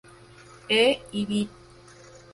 E: 0.79 0.83
"ibid. 1.19 1.49